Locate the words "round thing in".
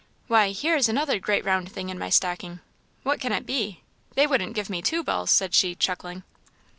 1.45-1.99